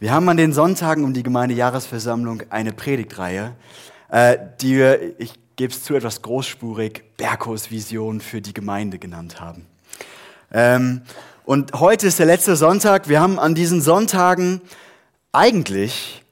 [0.00, 3.56] Wir haben an den Sonntagen um die Gemeindejahresversammlung eine Predigtreihe,
[4.10, 9.40] äh, die wir, ich gebe es zu, etwas großspurig Berghos Vision für die Gemeinde genannt
[9.40, 9.66] haben.
[10.52, 11.02] Ähm,
[11.44, 13.08] und heute ist der letzte Sonntag.
[13.08, 14.60] Wir haben an diesen Sonntagen
[15.32, 16.24] eigentlich,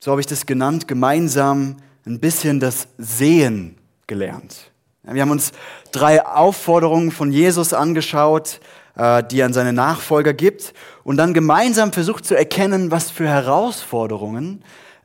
[0.00, 3.78] so habe ich das genannt, gemeinsam ein bisschen das Sehen
[4.08, 4.72] gelernt.
[5.04, 5.52] Wir haben uns
[5.92, 8.58] drei Aufforderungen von Jesus angeschaut,
[8.96, 14.62] die er an seine Nachfolger gibt und dann gemeinsam versucht zu erkennen, was für Herausforderungen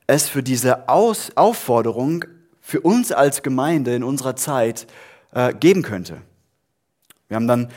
[0.07, 2.25] es für diese Aus Aufforderung
[2.61, 4.87] für uns als Gemeinde in unserer Zeit
[5.33, 6.21] äh, geben könnte.
[7.27, 7.69] Wir haben dann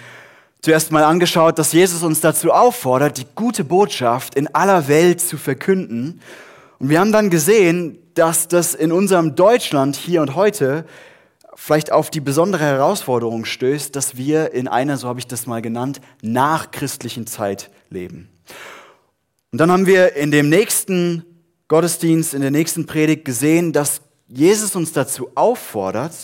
[0.63, 5.37] zuerst mal angeschaut, dass Jesus uns dazu auffordert, die gute Botschaft in aller Welt zu
[5.37, 6.21] verkünden.
[6.79, 10.85] Und wir haben dann gesehen, dass das in unserem Deutschland hier und heute
[11.63, 15.61] vielleicht auf die besondere Herausforderung stößt, dass wir in einer, so habe ich das mal
[15.61, 18.31] genannt, nachchristlichen Zeit leben.
[19.53, 21.23] Und dann haben wir in dem nächsten
[21.69, 26.15] Gottesdienst, in der nächsten Predigt gesehen, dass Jesus uns dazu auffordert,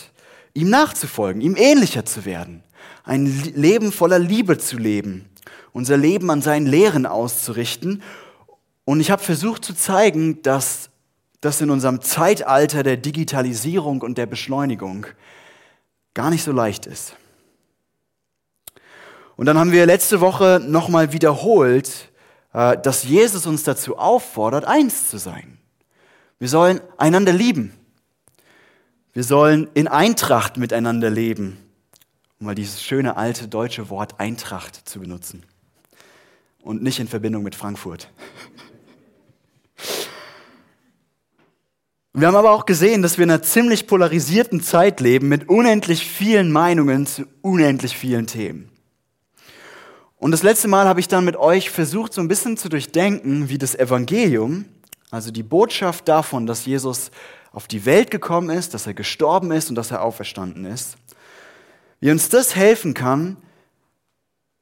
[0.54, 2.62] ihm nachzufolgen, ihm ähnlicher zu werden,
[3.04, 5.26] ein Leben voller Liebe zu leben,
[5.72, 8.02] unser Leben an seinen Lehren auszurichten.
[8.86, 10.88] Und ich habe versucht zu zeigen, dass
[11.40, 15.06] das in unserem Zeitalter der Digitalisierung und der Beschleunigung
[16.14, 17.14] gar nicht so leicht ist.
[19.36, 22.10] Und dann haben wir letzte Woche nochmal wiederholt,
[22.54, 25.58] äh, dass Jesus uns dazu auffordert, eins zu sein.
[26.38, 27.72] Wir sollen einander lieben.
[29.12, 31.58] Wir sollen in Eintracht miteinander leben,
[32.38, 35.44] um mal dieses schöne alte deutsche Wort Eintracht zu benutzen.
[36.60, 38.08] Und nicht in Verbindung mit Frankfurt.
[42.18, 46.06] Wir haben aber auch gesehen, dass wir in einer ziemlich polarisierten Zeit leben mit unendlich
[46.06, 48.70] vielen Meinungen zu unendlich vielen Themen.
[50.16, 53.50] Und das letzte Mal habe ich dann mit euch versucht, so ein bisschen zu durchdenken,
[53.50, 54.64] wie das Evangelium,
[55.10, 57.10] also die Botschaft davon, dass Jesus
[57.52, 60.96] auf die Welt gekommen ist, dass er gestorben ist und dass er auferstanden ist,
[62.00, 63.36] wie uns das helfen kann,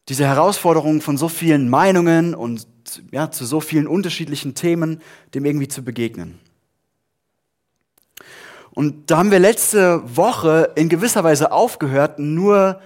[0.08, 2.66] diese Herausforderungen von so vielen Meinungen und
[3.12, 5.00] ja, zu so vielen unterschiedlichen Themen
[5.34, 6.40] dem irgendwie zu begegnen.
[8.74, 12.80] Und da haben wir letzte Woche in gewisser Weise aufgehört, nur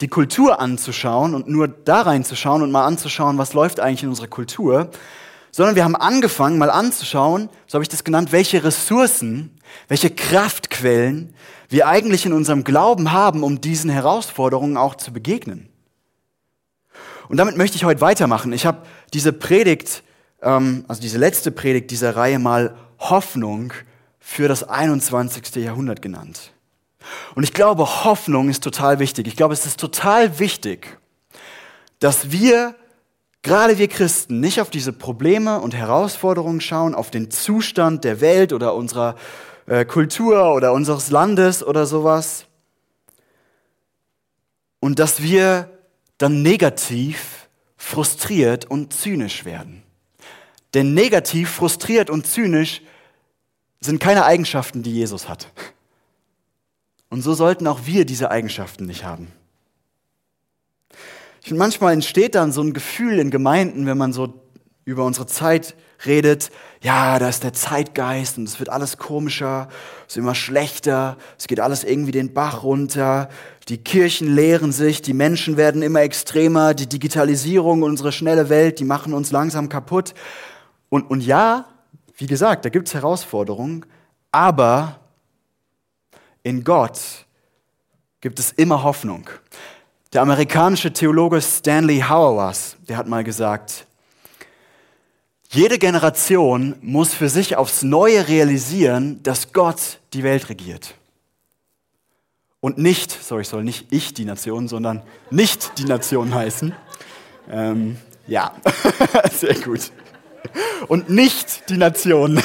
[0.00, 4.26] die Kultur anzuschauen und nur da reinzuschauen und mal anzuschauen, was läuft eigentlich in unserer
[4.26, 4.90] Kultur,
[5.52, 9.56] sondern wir haben angefangen, mal anzuschauen, so habe ich das genannt, welche Ressourcen,
[9.86, 11.34] welche Kraftquellen
[11.68, 15.68] wir eigentlich in unserem Glauben haben, um diesen Herausforderungen auch zu begegnen.
[17.28, 18.52] Und damit möchte ich heute weitermachen.
[18.52, 18.82] Ich habe
[19.12, 20.02] diese Predigt,
[20.42, 23.72] ähm, also diese letzte Predigt dieser Reihe mal Hoffnung
[24.26, 25.54] für das 21.
[25.56, 26.50] Jahrhundert genannt.
[27.34, 29.26] Und ich glaube, Hoffnung ist total wichtig.
[29.28, 30.98] Ich glaube, es ist total wichtig,
[31.98, 32.74] dass wir,
[33.42, 38.54] gerade wir Christen, nicht auf diese Probleme und Herausforderungen schauen, auf den Zustand der Welt
[38.54, 39.16] oder unserer
[39.66, 42.46] äh, Kultur oder unseres Landes oder sowas.
[44.80, 45.68] Und dass wir
[46.16, 47.46] dann negativ,
[47.76, 49.82] frustriert und zynisch werden.
[50.72, 52.80] Denn negativ, frustriert und zynisch
[53.84, 55.48] sind keine Eigenschaften, die Jesus hat.
[57.10, 59.28] Und so sollten auch wir diese Eigenschaften nicht haben.
[61.40, 64.40] Ich finde, manchmal entsteht dann so ein Gefühl in Gemeinden, wenn man so
[64.84, 65.74] über unsere Zeit
[66.06, 66.50] redet,
[66.82, 69.68] ja, da ist der Zeitgeist und es wird alles komischer,
[70.06, 73.28] es ist immer schlechter, es geht alles irgendwie den Bach runter,
[73.68, 78.84] die Kirchen leeren sich, die Menschen werden immer extremer, die Digitalisierung, unsere schnelle Welt, die
[78.84, 80.14] machen uns langsam kaputt.
[80.90, 81.66] Und, und ja,
[82.16, 83.84] wie gesagt, da gibt es Herausforderungen,
[84.30, 85.00] aber
[86.42, 87.26] in Gott
[88.20, 89.28] gibt es immer Hoffnung.
[90.12, 93.86] Der amerikanische Theologe Stanley Hauerwas, der hat mal gesagt,
[95.48, 100.94] jede Generation muss für sich aufs Neue realisieren, dass Gott die Welt regiert.
[102.60, 106.74] Und nicht, sorry, ich soll nicht ich die Nation, sondern nicht die Nation heißen.
[107.50, 108.54] Ähm, ja,
[109.32, 109.90] sehr gut
[110.88, 112.40] und nicht die Nation.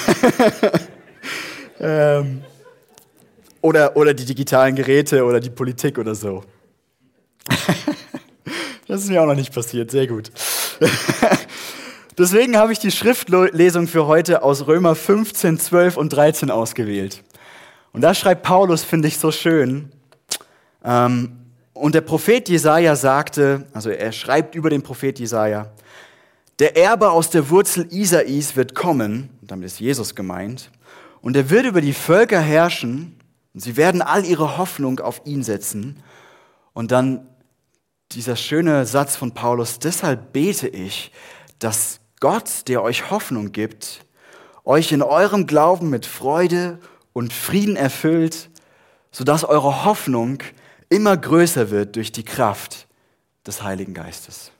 [1.79, 2.43] ähm,
[3.61, 6.43] oder, oder die digitalen Geräte oder die Politik oder so.
[8.87, 10.31] das ist mir auch noch nicht passiert, sehr gut.
[12.17, 17.23] Deswegen habe ich die Schriftlesung für heute aus Römer 15, 12 und 13 ausgewählt.
[17.93, 19.91] Und da schreibt Paulus, finde ich so schön,
[20.83, 21.35] ähm,
[21.73, 25.71] und der Prophet Jesaja sagte, also er schreibt über den Prophet Jesaja,
[26.59, 30.71] der Erbe aus der Wurzel Isais wird kommen, damit ist Jesus gemeint,
[31.21, 33.17] und er wird über die Völker herrschen,
[33.53, 36.03] und sie werden all ihre Hoffnung auf ihn setzen.
[36.73, 37.27] Und dann
[38.11, 41.11] dieser schöne Satz von Paulus, deshalb bete ich,
[41.57, 44.05] dass Gott, der euch Hoffnung gibt,
[44.63, 46.79] euch in eurem Glauben mit Freude
[47.13, 48.49] und Frieden erfüllt,
[49.11, 50.43] sodass eure Hoffnung
[50.89, 52.87] immer größer wird durch die Kraft
[53.45, 54.51] des Heiligen Geistes.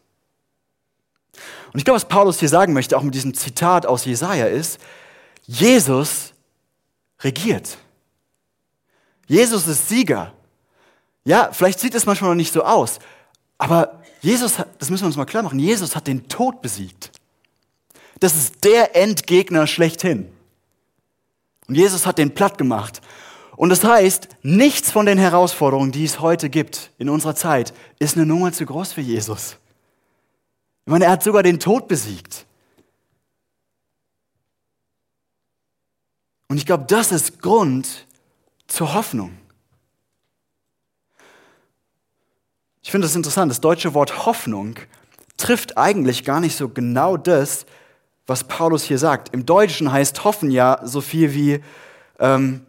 [1.72, 4.80] Und ich glaube, was Paulus hier sagen möchte, auch mit diesem Zitat aus Jesaja, ist,
[5.46, 6.34] Jesus
[7.22, 7.78] regiert.
[9.28, 10.34] Jesus ist Sieger.
[11.24, 13.00] Ja, vielleicht sieht es manchmal noch nicht so aus,
[13.58, 17.12] aber Jesus, das müssen wir uns mal klar machen, Jesus hat den Tod besiegt.
[18.20, 20.30] Das ist der Endgegner schlechthin.
[21.68, 23.02] Und Jesus hat den platt gemacht.
[23.56, 28.16] Und das heißt, nichts von den Herausforderungen, die es heute gibt in unserer Zeit, ist
[28.16, 29.58] eine Nummer zu groß für Jesus.
[30.90, 32.48] Ich meine, er hat sogar den Tod besiegt.
[36.48, 38.08] Und ich glaube, das ist Grund
[38.66, 39.38] zur Hoffnung.
[42.82, 43.52] Ich finde das interessant.
[43.52, 44.78] Das deutsche Wort Hoffnung
[45.38, 47.68] trifft eigentlich gar nicht so genau das,
[48.26, 49.32] was Paulus hier sagt.
[49.32, 51.64] Im Deutschen heißt hoffen ja so viel wie,
[52.18, 52.66] ähm,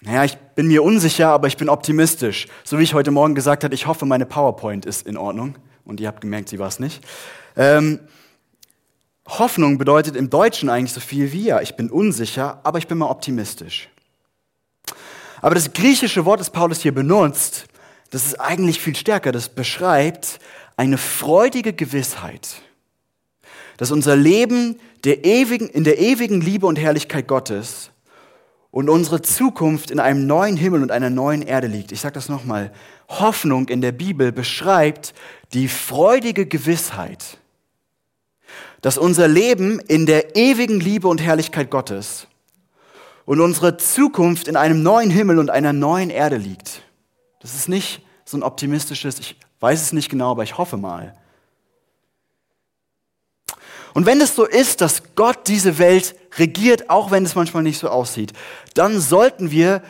[0.00, 2.46] naja, ich bin mir unsicher, aber ich bin optimistisch.
[2.64, 5.58] So wie ich heute Morgen gesagt habe, ich hoffe, meine PowerPoint ist in Ordnung.
[5.84, 7.04] Und ihr habt gemerkt, sie war es nicht.
[7.56, 8.00] Ähm,
[9.26, 12.98] Hoffnung bedeutet im Deutschen eigentlich so viel wie, ja, ich bin unsicher, aber ich bin
[12.98, 13.88] mal optimistisch.
[15.40, 17.66] Aber das griechische Wort, das Paulus hier benutzt,
[18.10, 19.32] das ist eigentlich viel stärker.
[19.32, 20.38] Das beschreibt
[20.76, 22.62] eine freudige Gewissheit
[23.76, 27.90] dass unser Leben der ewigen, in der ewigen Liebe und Herrlichkeit Gottes
[28.70, 31.92] und unsere Zukunft in einem neuen Himmel und einer neuen Erde liegt.
[31.92, 32.72] Ich sage das nochmal.
[33.08, 35.14] Hoffnung in der Bibel beschreibt
[35.52, 37.38] die freudige Gewissheit,
[38.80, 42.26] dass unser Leben in der ewigen Liebe und Herrlichkeit Gottes
[43.24, 46.82] und unsere Zukunft in einem neuen Himmel und einer neuen Erde liegt.
[47.40, 51.14] Das ist nicht so ein optimistisches, ich weiß es nicht genau, aber ich hoffe mal.
[53.94, 57.78] Und wenn es so ist, dass Gott diese Welt regiert, auch wenn es manchmal nicht
[57.78, 58.32] so aussieht,
[58.74, 59.82] dann sollten wir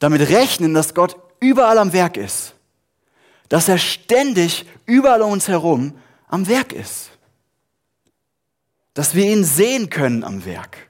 [0.00, 2.54] damit rechnen, dass Gott überall am Werk ist.
[3.48, 5.96] Dass er ständig überall um uns herum
[6.28, 7.10] am Werk ist.
[8.94, 10.86] Dass wir ihn sehen können am Werk.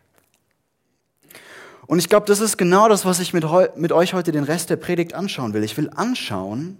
[1.86, 3.44] Und ich glaube, das ist genau das, was ich mit,
[3.76, 5.62] mit euch heute den Rest der Predigt anschauen will.
[5.62, 6.78] Ich will anschauen,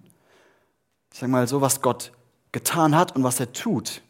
[1.13, 2.13] ich sage mal so, was Gott
[2.53, 4.03] getan hat und was er tut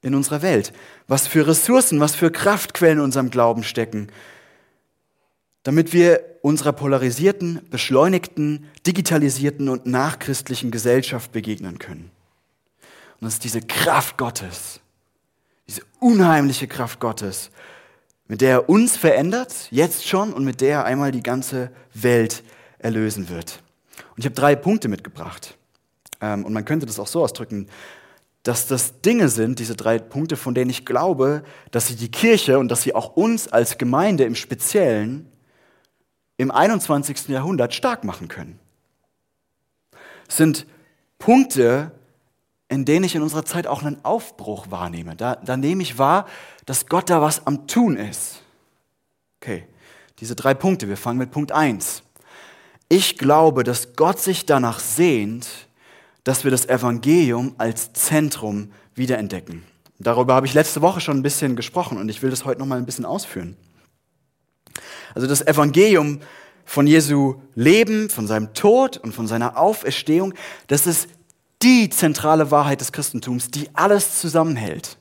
[0.00, 0.72] in unserer Welt,
[1.06, 4.08] was für Ressourcen, was für Kraftquellen in unserem Glauben stecken,
[5.62, 12.10] damit wir unserer polarisierten, beschleunigten, digitalisierten und nachchristlichen Gesellschaft begegnen können.
[13.20, 14.80] Und das ist diese Kraft Gottes,
[15.68, 17.50] diese unheimliche Kraft Gottes,
[18.26, 22.42] mit der er uns verändert, jetzt schon, und mit der er einmal die ganze Welt
[22.78, 23.62] erlösen wird.
[24.16, 25.56] Und ich habe drei Punkte mitgebracht.
[26.20, 27.68] Ähm, und man könnte das auch so ausdrücken
[28.42, 32.58] dass das Dinge sind, diese drei Punkte, von denen ich glaube, dass sie die Kirche
[32.58, 35.31] und dass sie auch uns als Gemeinde im Speziellen
[36.42, 37.28] im 21.
[37.28, 38.58] Jahrhundert stark machen können.
[40.28, 40.66] Es sind
[41.18, 41.92] Punkte,
[42.68, 45.14] in denen ich in unserer Zeit auch einen Aufbruch wahrnehme.
[45.14, 46.26] Da, da nehme ich wahr,
[46.66, 48.42] dass Gott da was am Tun ist.
[49.40, 49.66] Okay,
[50.18, 50.88] diese drei Punkte.
[50.88, 52.02] Wir fangen mit Punkt 1.
[52.88, 55.48] Ich glaube, dass Gott sich danach sehnt,
[56.24, 59.64] dass wir das Evangelium als Zentrum wiederentdecken.
[59.98, 62.66] Darüber habe ich letzte Woche schon ein bisschen gesprochen und ich will das heute noch
[62.66, 63.56] mal ein bisschen ausführen.
[65.14, 66.20] Also das Evangelium
[66.64, 70.34] von Jesu Leben, von seinem Tod und von seiner Auferstehung,
[70.68, 71.08] das ist
[71.62, 74.96] die zentrale Wahrheit des Christentums, die alles zusammenhält.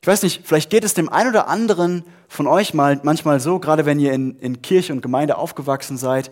[0.00, 3.58] Ich weiß nicht, vielleicht geht es dem einen oder anderen von euch mal manchmal so,
[3.58, 6.30] gerade wenn ihr in, in Kirche und Gemeinde aufgewachsen seid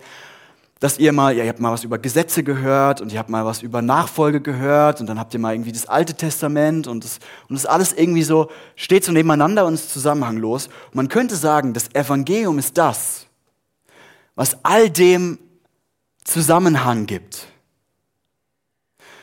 [0.83, 3.61] dass ihr mal, ihr habt mal was über Gesetze gehört und ihr habt mal was
[3.61, 7.55] über Nachfolge gehört und dann habt ihr mal irgendwie das Alte Testament und das, und
[7.55, 10.67] das alles irgendwie so steht so nebeneinander und ist zusammenhanglos.
[10.67, 13.27] Und man könnte sagen, das Evangelium ist das,
[14.35, 15.39] was all dem
[16.25, 17.47] Zusammenhang gibt.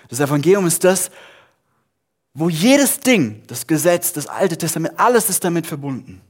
[0.08, 1.10] Das Evangelium ist das,
[2.32, 6.22] wo jedes Ding, das Gesetz, das Alte Testament, alles ist damit verbunden.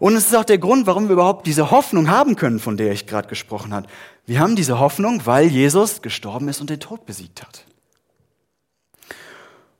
[0.00, 2.90] Und es ist auch der Grund, warum wir überhaupt diese Hoffnung haben können, von der
[2.90, 3.86] ich gerade gesprochen habe.
[4.24, 7.66] Wir haben diese Hoffnung, weil Jesus gestorben ist und den Tod besiegt hat.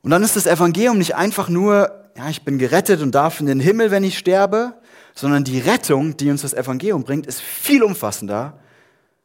[0.03, 3.47] Und dann ist das Evangelium nicht einfach nur, ja, ich bin gerettet und darf in
[3.47, 4.79] den Himmel, wenn ich sterbe,
[5.15, 8.59] sondern die Rettung, die uns das Evangelium bringt, ist viel umfassender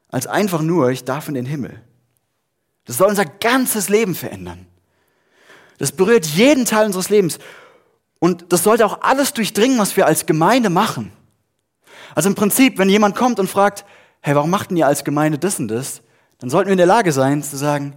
[0.08, 1.82] als einfach nur, ich darf in den Himmel.
[2.86, 4.66] Das soll unser ganzes Leben verändern.
[5.76, 7.38] Das berührt jeden Teil unseres Lebens.
[8.26, 11.12] Und das sollte auch alles durchdringen, was wir als Gemeinde machen.
[12.16, 13.84] Also im Prinzip, wenn jemand kommt und fragt,
[14.20, 16.02] hey, warum macht denn ihr als Gemeinde das und das?
[16.38, 17.94] Dann sollten wir in der Lage sein zu sagen,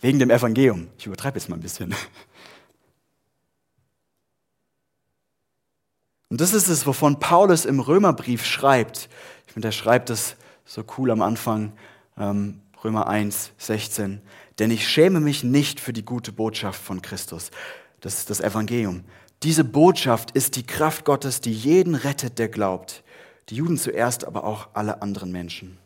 [0.00, 0.86] wegen dem Evangelium.
[0.98, 1.92] Ich übertreibe jetzt mal ein bisschen.
[6.28, 9.08] Und das ist es, wovon Paulus im Römerbrief schreibt.
[9.48, 11.72] Ich finde, er schreibt es so cool am Anfang,
[12.16, 14.22] ähm, Römer 1, 16.
[14.60, 17.50] Denn ich schäme mich nicht für die gute Botschaft von Christus.
[18.00, 19.02] Das ist das Evangelium.
[19.42, 23.04] Diese Botschaft ist die Kraft Gottes, die jeden rettet, der glaubt.
[23.48, 25.78] Die Juden zuerst, aber auch alle anderen Menschen.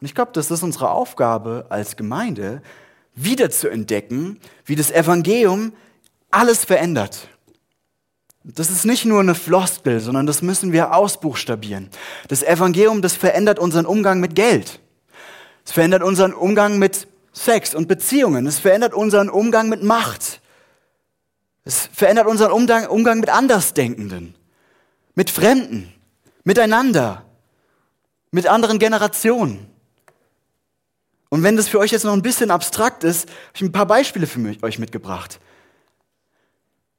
[0.00, 2.62] Und ich glaube, das ist unsere Aufgabe als Gemeinde,
[3.14, 5.72] wieder zu entdecken, wie das Evangelium
[6.30, 7.28] alles verändert.
[8.42, 11.88] Das ist nicht nur eine Floskel, sondern das müssen wir ausbuchstabieren.
[12.28, 14.80] Das Evangelium, das verändert unseren Umgang mit Geld.
[15.64, 18.46] Es verändert unseren Umgang mit Sex und Beziehungen.
[18.46, 20.42] Es verändert unseren Umgang mit Macht.
[21.64, 24.34] Es verändert unseren Umgang, Umgang mit Andersdenkenden,
[25.14, 25.92] mit Fremden,
[26.44, 27.24] miteinander,
[28.30, 29.66] mit anderen Generationen.
[31.30, 33.86] Und wenn das für euch jetzt noch ein bisschen abstrakt ist, habe ich ein paar
[33.86, 35.40] Beispiele für euch mitgebracht.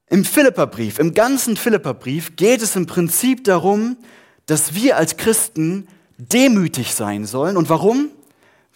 [0.07, 3.97] Im Philipperbrief, im ganzen Philipperbrief geht es im Prinzip darum,
[4.45, 7.57] dass wir als Christen demütig sein sollen.
[7.57, 8.09] Und warum?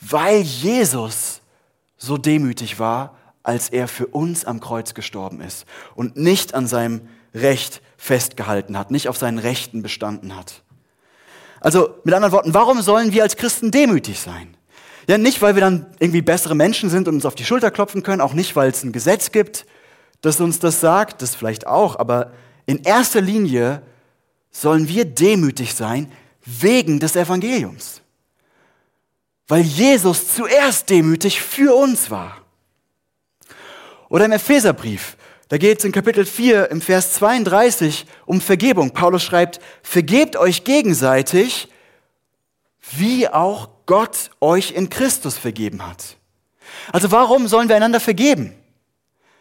[0.02, 1.42] Weil Jesus
[1.98, 3.19] so demütig war,
[3.50, 5.66] als er für uns am Kreuz gestorben ist
[5.96, 7.02] und nicht an seinem
[7.34, 10.62] Recht festgehalten hat, nicht auf seinen Rechten bestanden hat.
[11.60, 14.56] Also mit anderen Worten, warum sollen wir als Christen demütig sein?
[15.08, 18.04] Ja, nicht, weil wir dann irgendwie bessere Menschen sind und uns auf die Schulter klopfen
[18.04, 19.66] können, auch nicht, weil es ein Gesetz gibt,
[20.22, 22.32] das uns das sagt, das vielleicht auch, aber
[22.68, 23.82] in erster Linie
[24.52, 26.12] sollen wir demütig sein
[26.46, 28.04] wegen des Evangeliums.
[29.48, 32.39] Weil Jesus zuerst demütig für uns war.
[34.10, 35.16] Oder im Epheserbrief,
[35.50, 38.92] da geht es in Kapitel 4 im Vers 32 um Vergebung.
[38.92, 41.70] Paulus schreibt, vergebt euch gegenseitig,
[42.92, 46.18] wie auch Gott euch in Christus vergeben hat.
[46.92, 48.54] Also warum sollen wir einander vergeben?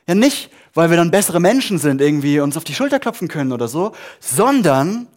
[0.06, 3.52] Ja nicht, weil wir dann bessere Menschen sind, irgendwie uns auf die Schulter klopfen können
[3.52, 5.08] oder so, sondern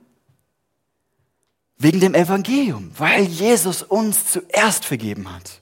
[1.77, 5.60] wegen dem Evangelium, weil Jesus uns zuerst vergeben hat.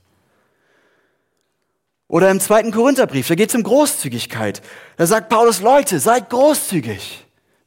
[2.09, 4.63] Oder im zweiten Korintherbrief, da geht es um Großzügigkeit.
[4.97, 7.23] Da sagt Paulus, Leute, seid großzügig.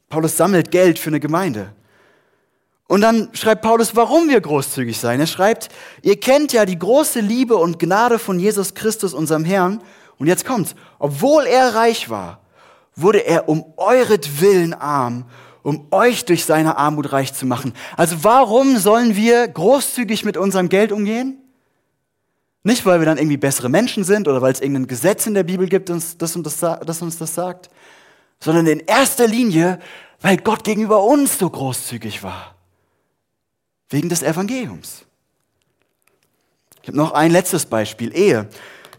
[0.09, 1.73] Paulus sammelt Geld für eine Gemeinde.
[2.87, 5.21] Und dann schreibt Paulus, warum wir großzügig sein.
[5.21, 5.69] Er schreibt,
[6.01, 9.81] ihr kennt ja die große Liebe und Gnade von Jesus Christus, unserem Herrn,
[10.19, 10.75] und jetzt kommt's.
[10.99, 12.41] Obwohl er reich war,
[12.97, 15.23] wurde er um euretwillen arm,
[15.63, 17.73] um euch durch seine Armut reich zu machen.
[17.95, 21.42] Also warum sollen wir großzügig mit unserem Geld umgehen?
[22.63, 25.43] Nicht, weil wir dann irgendwie bessere Menschen sind oder weil es irgendein Gesetz in der
[25.43, 27.69] Bibel gibt, das, das, das uns das sagt,
[28.39, 29.79] sondern in erster Linie,
[30.21, 32.55] weil Gott gegenüber uns so großzügig war.
[33.89, 35.05] Wegen des Evangeliums.
[36.81, 38.47] Ich habe noch ein letztes Beispiel, Ehe.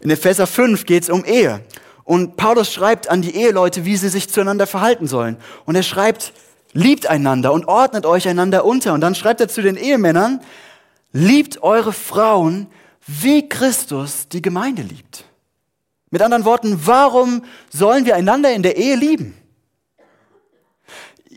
[0.01, 1.61] In Epheser 5 geht es um Ehe.
[2.03, 5.37] Und Paulus schreibt an die Eheleute, wie sie sich zueinander verhalten sollen.
[5.65, 6.33] Und er schreibt,
[6.73, 8.93] liebt einander und ordnet euch einander unter.
[8.93, 10.41] Und dann schreibt er zu den Ehemännern,
[11.11, 12.67] liebt eure Frauen,
[13.05, 15.25] wie Christus die Gemeinde liebt.
[16.09, 19.35] Mit anderen Worten, warum sollen wir einander in der Ehe lieben?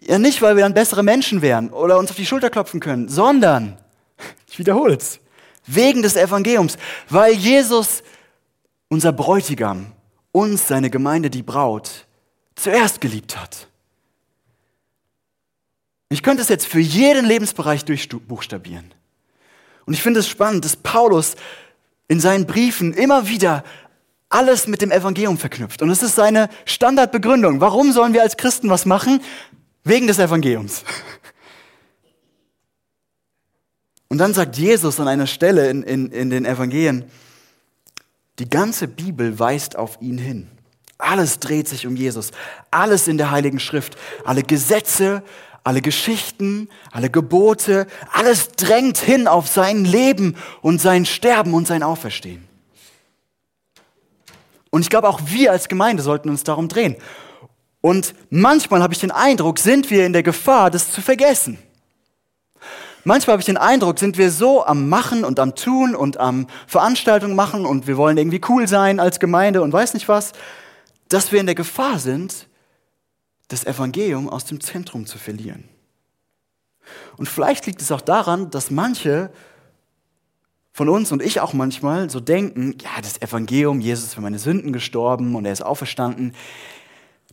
[0.02, 3.08] Ja, nicht, weil wir dann bessere Menschen wären oder uns auf die Schulter klopfen können,
[3.08, 3.78] sondern,
[4.48, 5.20] ich wiederhole es,
[5.66, 6.78] wegen des Evangeliums,
[7.10, 8.02] weil Jesus
[8.88, 9.92] unser Bräutigam,
[10.32, 12.06] uns, seine Gemeinde, die Braut,
[12.54, 13.68] zuerst geliebt hat.
[16.08, 18.94] Ich könnte es jetzt für jeden Lebensbereich durchbuchstabieren.
[19.88, 21.34] Und ich finde es spannend, dass Paulus
[22.08, 23.64] in seinen Briefen immer wieder
[24.28, 25.80] alles mit dem Evangelium verknüpft.
[25.80, 27.62] Und es ist seine Standardbegründung.
[27.62, 29.22] Warum sollen wir als Christen was machen?
[29.84, 30.84] Wegen des Evangeliums.
[34.08, 37.06] Und dann sagt Jesus an einer Stelle in, in, in den Evangelien,
[38.40, 40.48] die ganze Bibel weist auf ihn hin.
[40.98, 42.32] Alles dreht sich um Jesus.
[42.70, 43.96] Alles in der Heiligen Schrift.
[44.26, 45.22] Alle Gesetze,
[45.68, 51.82] alle Geschichten, alle Gebote, alles drängt hin auf sein Leben und sein Sterben und sein
[51.82, 52.48] Auferstehen.
[54.70, 56.96] Und ich glaube, auch wir als Gemeinde sollten uns darum drehen.
[57.82, 61.58] Und manchmal habe ich den Eindruck, sind wir in der Gefahr, das zu vergessen.
[63.04, 66.46] Manchmal habe ich den Eindruck, sind wir so am Machen und am Tun und am
[66.66, 70.32] Veranstaltungen machen und wir wollen irgendwie cool sein als Gemeinde und weiß nicht was,
[71.10, 72.47] dass wir in der Gefahr sind,
[73.48, 75.64] das Evangelium aus dem Zentrum zu verlieren.
[77.16, 79.30] Und vielleicht liegt es auch daran, dass manche
[80.72, 84.38] von uns und ich auch manchmal so denken, ja, das Evangelium, Jesus ist für meine
[84.38, 86.34] Sünden gestorben und er ist auferstanden.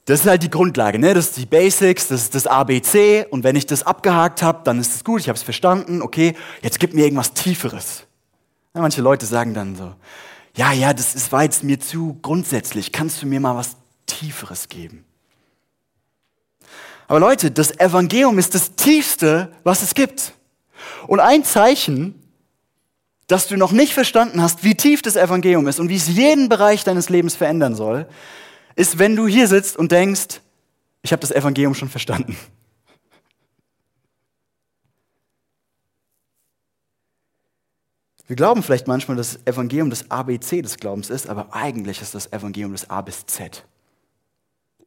[0.06, 1.14] Das ist halt die Grundlage, ne?
[1.14, 4.80] das ist die Basics, das ist das ABC und wenn ich das abgehakt habe, dann
[4.80, 8.08] ist es gut, ich habe es verstanden, okay, jetzt gib mir irgendwas Tieferes.
[8.74, 9.94] Ja, manche Leute sagen dann so,
[10.56, 13.76] ja, ja, das ist, war jetzt mir zu grundsätzlich, kannst du mir mal was
[14.08, 15.05] Tieferes geben?
[17.08, 20.34] Aber Leute, das Evangelium ist das Tiefste, was es gibt.
[21.08, 22.22] Und ein Zeichen,
[23.28, 26.50] dass du noch nicht verstanden hast, wie tief das Evangelium ist und wie es jeden
[26.50, 28.08] Bereich deines Lebens verändern soll,
[28.76, 30.42] ist, wenn du hier sitzt und denkst,
[31.02, 32.38] ich habe das Evangelium schon verstanden.
[38.28, 42.16] Wir glauben vielleicht manchmal, dass das Evangelium das ABC des Glaubens ist, aber eigentlich ist
[42.16, 43.64] das Evangelium das A bis Z.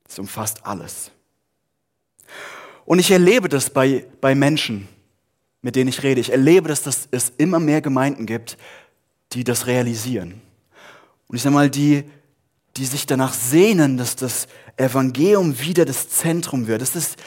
[0.08, 1.12] Es umfasst alles.
[2.88, 4.88] Und ich erlebe das bei, bei Menschen,
[5.60, 6.22] mit denen ich rede.
[6.22, 8.56] Ich erlebe, dass das, es immer mehr Gemeinden gibt,
[9.34, 10.40] die das realisieren.
[11.26, 12.04] Und ich sage mal, die,
[12.78, 16.80] die sich danach sehnen, dass das Evangelium wieder das Zentrum wird.
[16.80, 17.18] Das ist,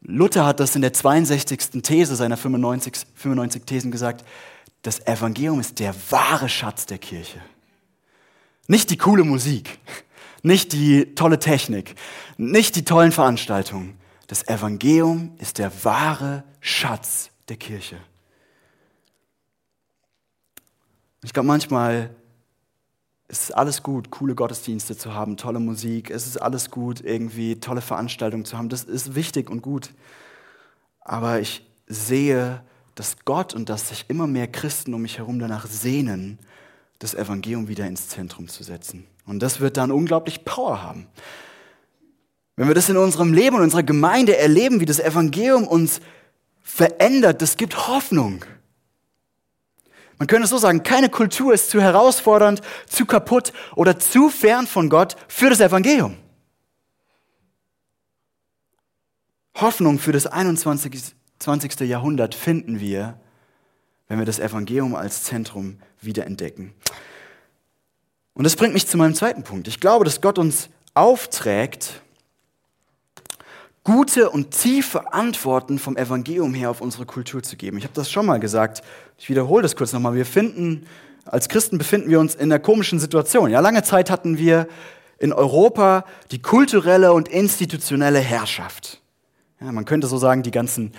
[0.00, 1.82] Luther hat das in der 62.
[1.82, 4.24] These seiner 95, 95 Thesen gesagt.
[4.80, 7.42] Das Evangelium ist der wahre Schatz der Kirche.
[8.66, 9.78] Nicht die coole Musik,
[10.42, 11.96] nicht die tolle Technik,
[12.38, 13.98] nicht die tollen Veranstaltungen.
[14.26, 17.98] Das Evangelium ist der wahre Schatz der Kirche.
[21.22, 22.10] Ich glaube, manchmal
[23.28, 26.10] ist es alles gut, coole Gottesdienste zu haben, tolle Musik.
[26.10, 28.68] Es ist alles gut, irgendwie tolle Veranstaltungen zu haben.
[28.68, 29.94] Das ist wichtig und gut.
[31.00, 32.62] Aber ich sehe,
[32.94, 36.38] dass Gott und dass sich immer mehr Christen um mich herum danach sehnen,
[36.98, 39.06] das Evangelium wieder ins Zentrum zu setzen.
[39.26, 41.06] Und das wird dann unglaublich Power haben.
[42.56, 46.00] Wenn wir das in unserem Leben und unserer Gemeinde erleben, wie das Evangelium uns
[46.60, 48.44] verändert, das gibt Hoffnung.
[50.18, 54.66] Man könnte es so sagen, keine Kultur ist zu herausfordernd, zu kaputt oder zu fern
[54.66, 56.16] von Gott für das Evangelium.
[59.56, 61.14] Hoffnung für das 21.
[61.38, 61.80] 20.
[61.80, 63.18] Jahrhundert finden wir,
[64.06, 66.72] wenn wir das Evangelium als Zentrum wiederentdecken.
[68.34, 69.66] Und das bringt mich zu meinem zweiten Punkt.
[69.68, 72.00] Ich glaube, dass Gott uns aufträgt,
[73.84, 77.78] gute und tiefe Antworten vom Evangelium her auf unsere Kultur zu geben.
[77.78, 78.82] Ich habe das schon mal gesagt.
[79.18, 80.14] Ich wiederhole das kurz nochmal.
[80.14, 80.86] Wir finden,
[81.24, 83.50] als Christen befinden wir uns in einer komischen Situation.
[83.50, 84.68] Ja, lange Zeit hatten wir
[85.18, 89.00] in Europa die kulturelle und institutionelle Herrschaft.
[89.60, 90.92] Ja, man könnte so sagen, die ganzen,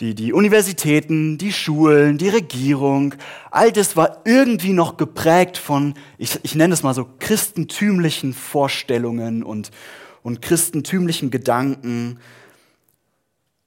[0.00, 3.14] die, die Universitäten, die Schulen, die Regierung,
[3.50, 9.42] all das war irgendwie noch geprägt von, ich, ich nenne es mal so, christentümlichen Vorstellungen
[9.42, 9.70] und,
[10.22, 12.18] und christentümlichen Gedanken.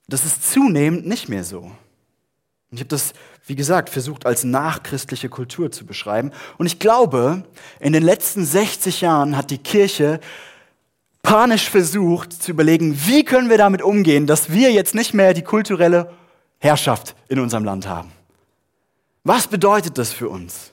[0.08, 1.72] Das ist zunehmend nicht mehr so.
[2.72, 3.14] Ich habe das,
[3.46, 6.32] wie gesagt, versucht als nachchristliche Kultur zu beschreiben.
[6.58, 7.44] Und ich glaube,
[7.80, 10.20] in den letzten 60 Jahren hat die Kirche
[11.22, 15.42] panisch versucht zu überlegen, wie können wir damit umgehen, dass wir jetzt nicht mehr die
[15.42, 16.12] kulturelle
[16.60, 18.12] Herrschaft in unserem Land haben.
[19.24, 20.72] Was bedeutet das für uns?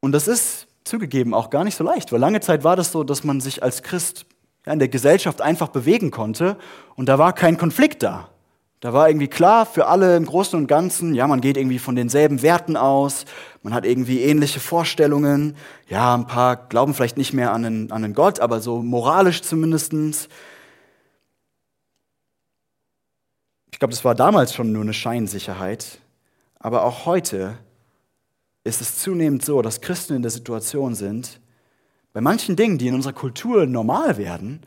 [0.00, 3.04] Und das ist zugegeben auch gar nicht so leicht, weil lange Zeit war das so,
[3.04, 4.26] dass man sich als Christ
[4.66, 6.56] in der Gesellschaft einfach bewegen konnte
[6.96, 8.28] und da war kein Konflikt da.
[8.80, 11.96] Da war irgendwie klar für alle im Großen und Ganzen, ja, man geht irgendwie von
[11.96, 13.24] denselben Werten aus,
[13.62, 15.56] man hat irgendwie ähnliche Vorstellungen,
[15.88, 19.42] ja, ein paar glauben vielleicht nicht mehr an einen, an einen Gott, aber so moralisch
[19.42, 20.28] zumindestens.
[23.72, 25.98] Ich glaube, das war damals schon nur eine Scheinsicherheit,
[26.60, 27.58] aber auch heute
[28.68, 31.40] ist es zunehmend so, dass Christen in der Situation sind,
[32.12, 34.60] bei manchen Dingen, die in unserer Kultur normal werden,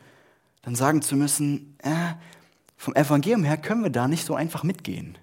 [0.62, 2.14] dann sagen zu müssen, äh,
[2.76, 5.18] vom Evangelium her können wir da nicht so einfach mitgehen.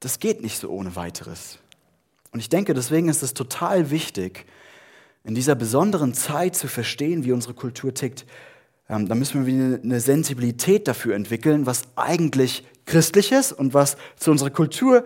[0.00, 1.58] Das geht nicht so ohne weiteres.
[2.32, 4.46] Und ich denke, deswegen ist es total wichtig,
[5.24, 8.26] in dieser besonderen Zeit zu verstehen, wie unsere Kultur tickt.
[8.88, 14.30] Ähm, da müssen wir eine Sensibilität dafür entwickeln, was eigentlich christlich ist und was zu
[14.30, 15.04] unserer Kultur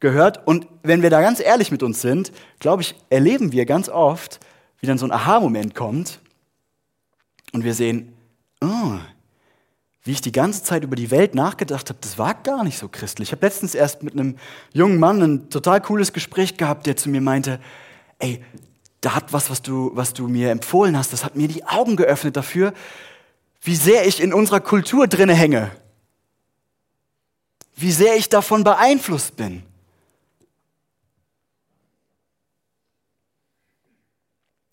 [0.00, 0.46] gehört.
[0.46, 4.40] Und wenn wir da ganz ehrlich mit uns sind, glaube ich, erleben wir ganz oft,
[4.80, 6.20] wie dann so ein Aha-Moment kommt
[7.52, 8.14] und wir sehen,
[8.62, 8.98] oh,
[10.02, 12.88] wie ich die ganze Zeit über die Welt nachgedacht habe, das war gar nicht so
[12.88, 13.28] christlich.
[13.28, 14.36] Ich habe letztens erst mit einem
[14.72, 17.60] jungen Mann ein total cooles Gespräch gehabt, der zu mir meinte,
[18.18, 18.42] ey,
[19.02, 21.96] da hat was, was du, was du mir empfohlen hast, das hat mir die Augen
[21.96, 22.72] geöffnet dafür,
[23.62, 25.70] wie sehr ich in unserer Kultur drinne hänge.
[27.76, 29.62] Wie sehr ich davon beeinflusst bin.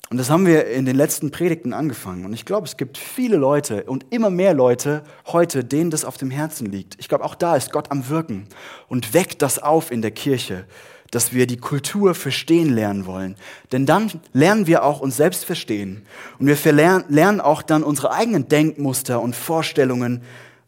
[0.09, 2.25] Und das haben wir in den letzten Predigten angefangen.
[2.25, 6.17] Und ich glaube, es gibt viele Leute und immer mehr Leute heute, denen das auf
[6.17, 6.95] dem Herzen liegt.
[6.99, 8.47] Ich glaube, auch da ist Gott am Wirken
[8.87, 10.65] und weckt das auf in der Kirche,
[11.11, 13.35] dass wir die Kultur verstehen lernen wollen.
[13.73, 16.05] Denn dann lernen wir auch uns selbst verstehen.
[16.39, 20.21] Und wir lernen auch dann unsere eigenen Denkmuster und Vorstellungen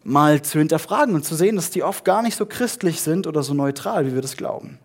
[0.04, 3.44] mal zu hinterfragen und zu sehen, dass die oft gar nicht so christlich sind oder
[3.44, 4.80] so neutral, wie wir das glauben.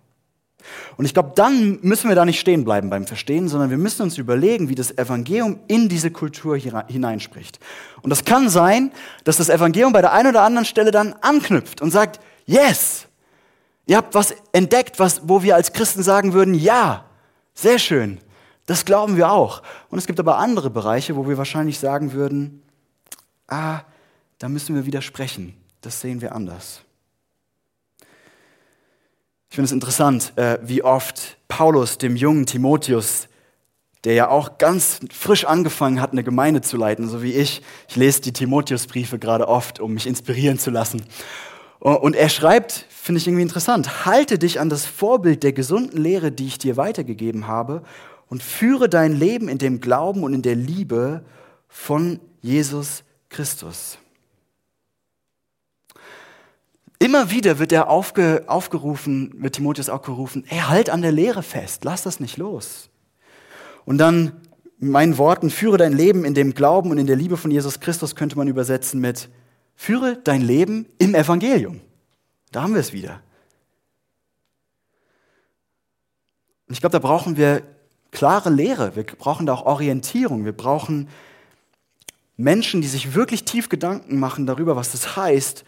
[0.96, 4.02] Und ich glaube, dann müssen wir da nicht stehen bleiben beim Verstehen, sondern wir müssen
[4.02, 7.58] uns überlegen, wie das Evangelium in diese Kultur hineinspricht.
[8.02, 8.92] Und das kann sein,
[9.24, 13.06] dass das Evangelium bei der einen oder anderen Stelle dann anknüpft und sagt, yes,
[13.86, 17.04] ihr habt was entdeckt, was, wo wir als Christen sagen würden, ja,
[17.54, 18.20] sehr schön,
[18.66, 19.62] das glauben wir auch.
[19.90, 22.62] Und es gibt aber andere Bereiche, wo wir wahrscheinlich sagen würden,
[23.48, 23.80] ah,
[24.38, 26.83] da müssen wir widersprechen, das sehen wir anders.
[29.54, 33.28] Ich finde es interessant, äh, wie oft Paulus dem jungen Timotheus,
[34.02, 37.94] der ja auch ganz frisch angefangen hat, eine Gemeinde zu leiten, so wie ich, ich
[37.94, 41.04] lese die Timotheusbriefe gerade oft, um mich inspirieren zu lassen.
[41.78, 46.32] Und er schreibt, finde ich irgendwie interessant, halte dich an das Vorbild der gesunden Lehre,
[46.32, 47.84] die ich dir weitergegeben habe,
[48.26, 51.24] und führe dein Leben in dem Glauben und in der Liebe
[51.68, 53.98] von Jesus Christus.
[57.04, 61.84] Immer wieder wird er aufge, aufgerufen, wird Timotheus auch gerufen, halt an der Lehre fest,
[61.84, 62.88] lass das nicht los.
[63.84, 64.40] Und dann,
[64.80, 67.80] in meinen Worten, führe dein Leben in dem Glauben und in der Liebe von Jesus
[67.80, 69.28] Christus, könnte man übersetzen mit,
[69.74, 71.82] führe dein Leben im Evangelium.
[72.52, 73.20] Da haben wir es wieder.
[76.68, 77.64] Und ich glaube, da brauchen wir
[78.12, 81.10] klare Lehre, wir brauchen da auch Orientierung, wir brauchen
[82.38, 85.66] Menschen, die sich wirklich tief Gedanken machen darüber, was das heißt,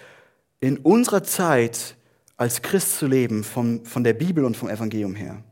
[0.60, 1.96] in unserer Zeit
[2.36, 5.42] als Christ zu leben, von, von der Bibel und vom Evangelium her.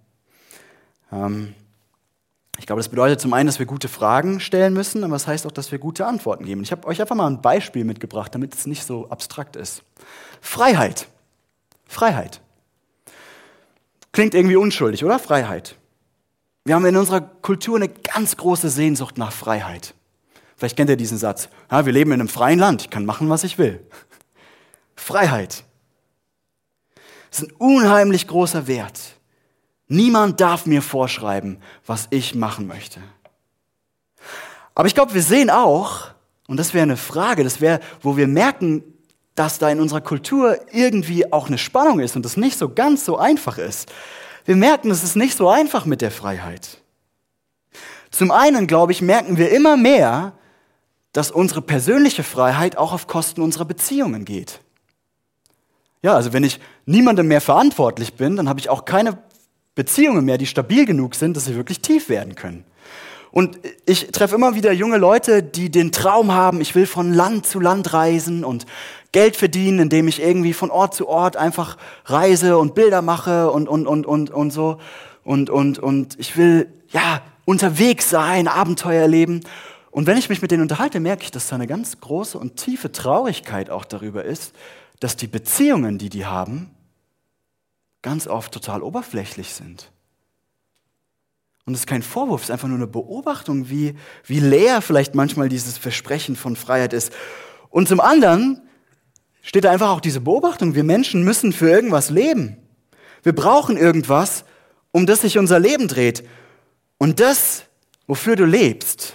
[1.12, 1.54] Ähm,
[2.58, 5.28] ich glaube, das bedeutet zum einen, dass wir gute Fragen stellen müssen, aber es das
[5.28, 6.62] heißt auch, dass wir gute Antworten geben.
[6.62, 9.82] Ich habe euch einfach mal ein Beispiel mitgebracht, damit es nicht so abstrakt ist.
[10.40, 11.08] Freiheit.
[11.86, 12.40] Freiheit.
[14.12, 15.18] Klingt irgendwie unschuldig, oder?
[15.18, 15.76] Freiheit.
[16.64, 19.94] Wir haben in unserer Kultur eine ganz große Sehnsucht nach Freiheit.
[20.56, 21.48] Vielleicht kennt ihr diesen Satz.
[21.70, 23.84] Ja, wir leben in einem freien Land, ich kann machen, was ich will.
[24.96, 25.64] Freiheit.
[27.30, 29.00] Das ist ein unheimlich großer Wert.
[29.88, 33.00] Niemand darf mir vorschreiben, was ich machen möchte.
[34.74, 36.08] Aber ich glaube, wir sehen auch,
[36.46, 38.82] und das wäre eine Frage, das wäre, wo wir merken,
[39.34, 43.04] dass da in unserer Kultur irgendwie auch eine Spannung ist und das nicht so ganz
[43.04, 43.92] so einfach ist.
[44.44, 46.78] Wir merken, es ist nicht so einfach mit der Freiheit.
[48.10, 50.34] Zum einen, glaube ich, merken wir immer mehr,
[51.12, 54.60] dass unsere persönliche Freiheit auch auf Kosten unserer Beziehungen geht.
[56.04, 59.16] Ja, also wenn ich niemandem mehr verantwortlich bin, dann habe ich auch keine
[59.74, 62.64] Beziehungen mehr, die stabil genug sind, dass sie wirklich tief werden können.
[63.30, 67.46] Und ich treffe immer wieder junge Leute, die den Traum haben, ich will von Land
[67.46, 68.66] zu Land reisen und
[69.12, 73.66] Geld verdienen, indem ich irgendwie von Ort zu Ort einfach reise und Bilder mache und,
[73.66, 74.76] und, und, und, und so.
[75.24, 79.40] Und, und, und ich will, ja, unterwegs sein, Abenteuer erleben.
[79.90, 82.56] Und wenn ich mich mit denen unterhalte, merke ich, dass da eine ganz große und
[82.56, 84.52] tiefe Traurigkeit auch darüber ist,
[85.04, 86.70] dass die Beziehungen, die die haben,
[88.00, 89.92] ganz oft total oberflächlich sind.
[91.66, 95.14] Und es ist kein Vorwurf, es ist einfach nur eine Beobachtung, wie, wie leer vielleicht
[95.14, 97.12] manchmal dieses Versprechen von Freiheit ist.
[97.68, 98.62] Und zum anderen
[99.42, 102.56] steht da einfach auch diese Beobachtung, wir Menschen müssen für irgendwas leben.
[103.22, 104.46] Wir brauchen irgendwas,
[104.90, 106.26] um das sich unser Leben dreht.
[106.96, 107.64] Und das,
[108.06, 109.12] wofür du lebst,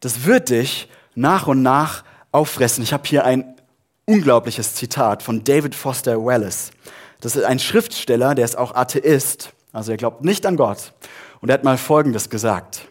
[0.00, 2.82] das wird dich nach und nach auffressen.
[2.82, 3.56] Ich habe hier ein
[4.12, 6.70] unglaubliches Zitat von David Foster Wallace.
[7.22, 10.92] Das ist ein Schriftsteller, der ist auch Atheist, also er glaubt nicht an Gott.
[11.40, 12.88] Und er hat mal Folgendes gesagt.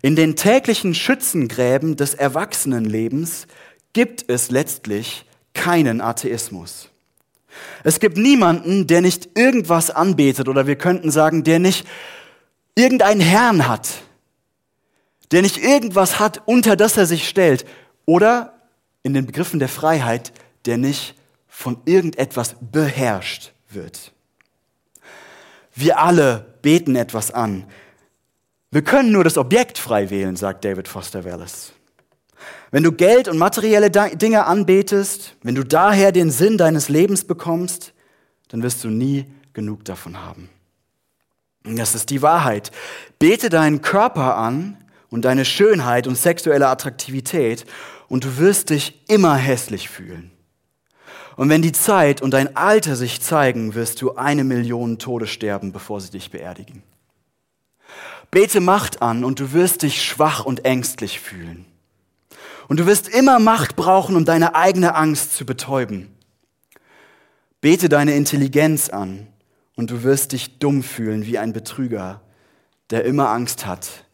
[0.00, 3.46] In den täglichen Schützengräben des Erwachsenenlebens
[3.92, 6.88] gibt es letztlich keinen Atheismus.
[7.84, 11.86] Es gibt niemanden, der nicht irgendwas anbetet oder wir könnten sagen, der nicht
[12.74, 13.90] irgendeinen Herrn hat,
[15.32, 17.66] der nicht irgendwas hat, unter das er sich stellt
[18.06, 18.54] oder
[19.02, 20.32] in den Begriffen der Freiheit,
[20.66, 21.14] der nicht
[21.48, 24.12] von irgendetwas beherrscht wird.
[25.74, 27.64] Wir alle beten etwas an.
[28.70, 31.72] Wir können nur das Objekt frei wählen, sagt David Foster Wallace.
[32.70, 37.92] Wenn du Geld und materielle Dinge anbetest, wenn du daher den Sinn deines Lebens bekommst,
[38.48, 40.50] dann wirst du nie genug davon haben.
[41.64, 42.70] Das ist die Wahrheit.
[43.18, 44.76] Bete deinen Körper an
[45.10, 47.64] und deine Schönheit und sexuelle Attraktivität
[48.08, 50.30] und du wirst dich immer hässlich fühlen.
[51.36, 55.72] Und wenn die Zeit und dein Alter sich zeigen, wirst du eine Million Tode sterben,
[55.72, 56.82] bevor sie dich beerdigen.
[58.30, 61.66] Bete Macht an und du wirst dich schwach und ängstlich fühlen.
[62.68, 66.08] Und du wirst immer Macht brauchen, um deine eigene Angst zu betäuben.
[67.60, 69.26] Bete deine Intelligenz an
[69.76, 72.22] und du wirst dich dumm fühlen wie ein Betrüger,
[72.90, 74.04] der immer Angst hat,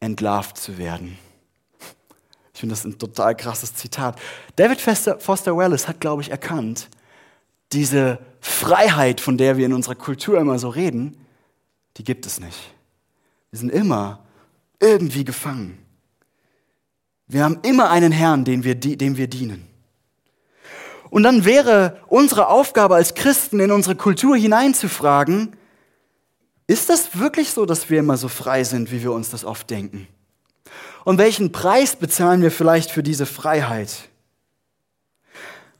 [0.00, 1.18] entlarvt zu werden.
[2.54, 4.18] Ich finde das ein total krasses Zitat.
[4.56, 6.88] David Foster Wallace hat, glaube ich, erkannt,
[7.72, 11.18] diese Freiheit, von der wir in unserer Kultur immer so reden,
[11.96, 12.72] die gibt es nicht.
[13.50, 14.24] Wir sind immer
[14.80, 15.78] irgendwie gefangen.
[17.26, 19.66] Wir haben immer einen Herrn, den wir, dem wir dienen.
[21.10, 25.56] Und dann wäre unsere Aufgabe als Christen in unsere Kultur hineinzufragen,
[26.66, 29.68] ist das wirklich so, dass wir immer so frei sind, wie wir uns das oft
[29.70, 30.08] denken?
[31.04, 34.08] Und welchen Preis bezahlen wir vielleicht für diese Freiheit?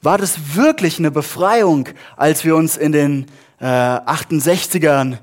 [0.03, 3.27] War das wirklich eine Befreiung, als wir uns in den
[3.59, 5.19] äh, 68ern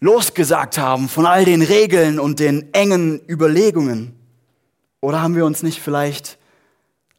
[0.00, 4.18] losgesagt haben von all den Regeln und den engen Überlegungen?
[5.00, 6.38] Oder haben wir uns nicht vielleicht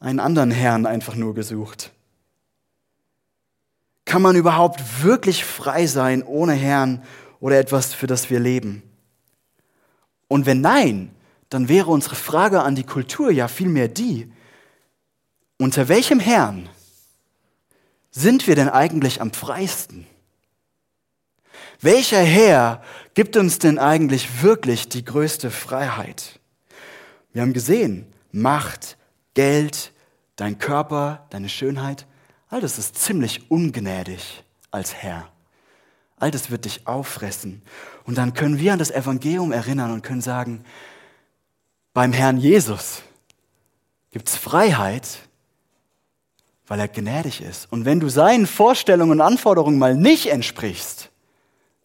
[0.02, 1.94] einen anderen Herrn einfach nur gesucht?
[4.04, 7.02] Kann man überhaupt wirklich frei sein ohne Herrn
[7.40, 8.84] oder etwas, für das wir leben?
[10.28, 11.12] Und wenn nein,
[11.54, 14.32] dann wäre unsere Frage an die Kultur ja vielmehr die,
[15.58, 16.70] unter welchem Herrn
[18.12, 20.08] sind wir denn eigentlich am freisten?
[21.82, 26.40] Welcher Herr gibt uns denn eigentlich wirklich die größte Freiheit?
[27.34, 28.98] Wir haben gesehen, Macht,
[29.34, 29.92] Geld,
[30.36, 32.08] dein Körper, deine Schönheit,
[32.50, 35.28] all das ist ziemlich ungnädig als Herr.
[36.18, 37.62] All das wird dich auffressen.
[38.06, 40.64] Und dann können wir an das Evangelium erinnern und können sagen,
[41.94, 43.04] beim Herrn Jesus
[44.12, 45.20] gibt es Freiheit,
[46.68, 47.72] weil er gnädig ist.
[47.72, 51.10] Und wenn du seinen Vorstellungen und Anforderungen mal nicht entsprichst,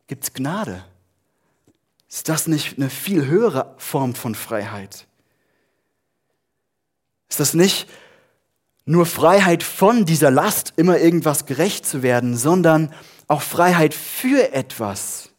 [0.07, 0.85] gibt es Gnade.
[2.09, 5.07] Ist das nicht eine viel höhere Form von Freiheit?
[7.29, 7.89] Ist das nicht
[8.87, 12.95] nur Freiheit von dieser Last, immer irgendwas gerecht zu werden, sondern
[13.27, 15.31] auch Freiheit für etwas?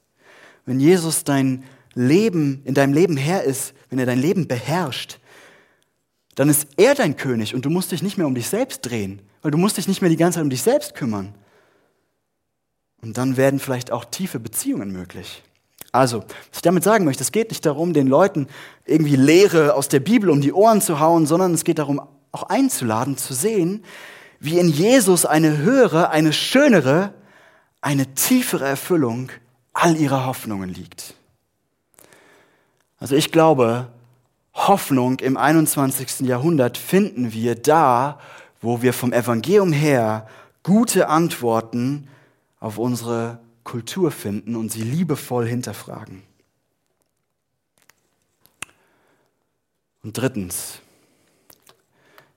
[0.66, 1.64] Wenn Jesus dein
[1.96, 5.20] Leben, in deinem Leben Herr ist, wenn er dein Leben beherrscht,
[6.36, 9.22] dann ist er dein König und du musst dich nicht mehr um dich selbst drehen,
[9.42, 11.34] weil du musst dich nicht mehr die ganze Zeit um dich selbst kümmern.
[13.02, 15.44] Und dann werden vielleicht auch tiefe Beziehungen möglich.
[15.92, 18.48] Also, was ich damit sagen möchte, es geht nicht darum, den Leuten
[18.86, 22.44] irgendwie Lehre aus der Bibel um die Ohren zu hauen, sondern es geht darum, auch
[22.44, 23.84] einzuladen, zu sehen,
[24.40, 27.14] wie in Jesus eine höhere, eine schönere,
[27.82, 29.32] eine tiefere Erfüllung
[29.74, 31.16] all ihrer Hoffnungen liegt.
[33.00, 33.88] Also ich glaube,
[34.54, 36.22] Hoffnung im 21.
[36.22, 38.20] Jahrhundert finden wir da,
[38.62, 40.28] wo wir vom Evangelium her
[40.64, 42.08] gute Antworten
[42.60, 46.24] auf unsere Kultur finden und sie liebevoll hinterfragen.
[50.04, 50.80] Und drittens,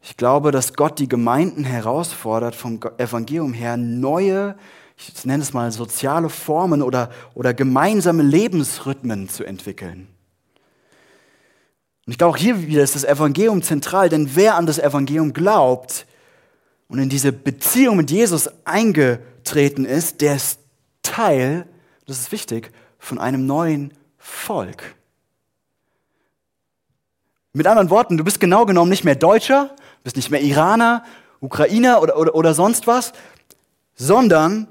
[0.03, 4.57] ich glaube, dass Gott die Gemeinden herausfordert, vom Evangelium her neue,
[4.97, 10.09] ich nenne es mal soziale Formen oder, oder gemeinsame Lebensrhythmen zu entwickeln.
[12.07, 15.33] Und ich glaube, auch hier wieder ist das Evangelium zentral, denn wer an das Evangelium
[15.33, 16.07] glaubt
[16.89, 20.59] und in diese Beziehung mit Jesus eingetreten ist, der ist
[21.03, 21.67] Teil,
[22.07, 24.95] das ist wichtig, von einem neuen Volk.
[27.53, 31.05] Mit anderen Worten, du bist genau genommen nicht mehr Deutscher, bist nicht mehr Iraner,
[31.41, 33.13] Ukrainer oder, oder, oder sonst was,
[33.95, 34.69] sondern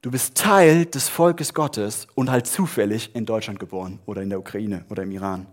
[0.00, 4.38] du bist Teil des Volkes Gottes und halt zufällig in Deutschland geboren oder in der
[4.38, 5.46] Ukraine oder im Iran.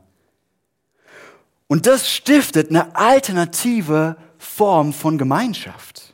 [1.69, 6.13] Und das stiftet eine alternative Form von Gemeinschaft.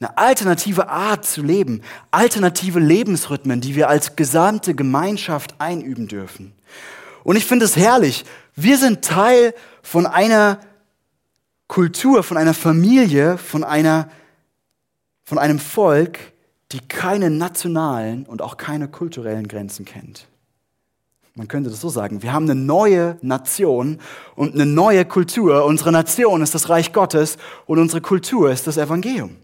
[0.00, 6.54] Eine alternative Art zu leben, alternative Lebensrhythmen, die wir als gesamte Gemeinschaft einüben dürfen.
[7.24, 8.24] Und ich finde es herrlich.
[8.56, 10.60] Wir sind Teil von einer
[11.68, 14.08] Kultur, von einer Familie, von einer,
[15.24, 16.18] von einem Volk,
[16.72, 20.26] die keine nationalen und auch keine kulturellen Grenzen kennt.
[21.40, 22.22] Man könnte das so sagen.
[22.22, 23.98] Wir haben eine neue Nation
[24.36, 25.64] und eine neue Kultur.
[25.64, 29.36] Unsere Nation ist das Reich Gottes und unsere Kultur ist das Evangelium.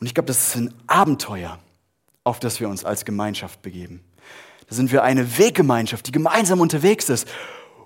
[0.00, 1.58] Und ich glaube, das ist ein Abenteuer,
[2.24, 4.00] auf das wir uns als Gemeinschaft begeben.
[4.70, 7.28] Da sind wir eine Weggemeinschaft, die gemeinsam unterwegs ist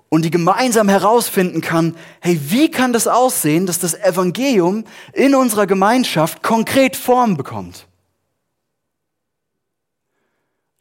[0.07, 5.67] und die gemeinsam herausfinden kann, hey, wie kann das aussehen, dass das Evangelium in unserer
[5.67, 7.87] Gemeinschaft konkret Form bekommt?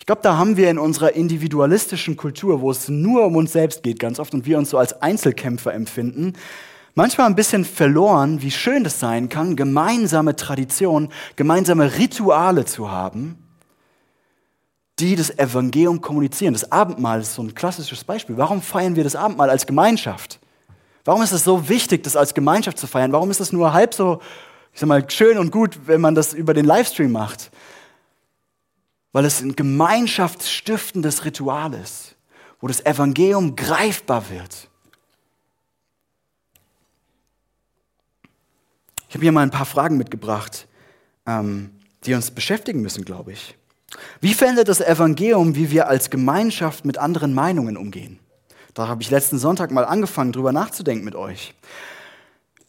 [0.06, 3.82] Ich glaube, da haben wir in unserer individualistischen Kultur, wo es nur um uns selbst
[3.82, 6.34] geht, ganz oft und wir uns so als Einzelkämpfer empfinden,
[6.94, 13.36] manchmal ein bisschen verloren, wie schön es sein kann, gemeinsame Traditionen, gemeinsame Rituale zu haben,
[15.00, 16.52] die das Evangelium kommunizieren.
[16.52, 18.36] Das Abendmahl ist so ein klassisches Beispiel.
[18.36, 20.38] Warum feiern wir das Abendmahl als Gemeinschaft?
[21.04, 23.10] Warum ist es so wichtig, das als Gemeinschaft zu feiern?
[23.10, 24.20] Warum ist es nur halb so,
[24.72, 27.50] ich sag mal, schön und gut, wenn man das über den Livestream macht?
[29.16, 32.16] Weil es ein gemeinschaftsstiftendes Ritual ist,
[32.60, 34.68] wo das Evangelium greifbar wird.
[39.08, 40.68] Ich habe hier mal ein paar Fragen mitgebracht.
[41.24, 41.70] ähm,
[42.04, 43.56] die uns beschäftigen müssen, glaube ich.
[44.20, 48.18] Wie verändert das Evangelium, wie wir als Gemeinschaft mit anderen Meinungen umgehen?
[48.74, 51.54] Da habe ich letzten Sonntag mal angefangen, drüber nachzudenken mit euch.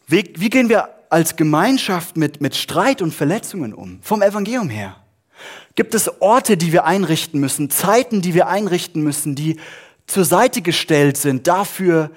[0.06, 3.98] Wie, wie gehen wir als Gemeinschaft mit, mit Streit und Verletzungen um?
[4.00, 4.96] Vom Evangelium her.
[5.78, 9.60] Gibt es Orte, die wir einrichten müssen, Zeiten, die wir einrichten müssen, die
[10.08, 12.10] zur Seite gestellt sind dafür,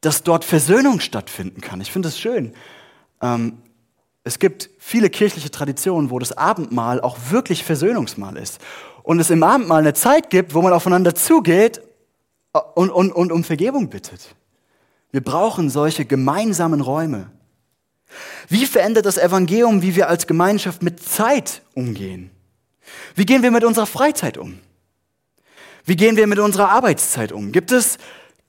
[0.00, 1.82] dass dort Versöhnung stattfinden kann?
[1.82, 2.54] Ich finde es schön.
[3.20, 3.58] Ähm,
[4.24, 8.58] es gibt viele kirchliche Traditionen, wo das Abendmahl auch wirklich Versöhnungsmahl ist.
[9.02, 11.82] Und es im Abendmahl eine Zeit gibt, wo man aufeinander zugeht
[12.74, 14.34] und, und, und um Vergebung bittet.
[15.10, 17.32] Wir brauchen solche gemeinsamen Räume.
[18.48, 22.30] Wie verändert das Evangelium, wie wir als Gemeinschaft mit Zeit umgehen?
[23.14, 24.58] Wie gehen wir mit unserer Freizeit um?
[25.84, 27.52] Wie gehen wir mit unserer Arbeitszeit um?
[27.52, 27.98] Gibt es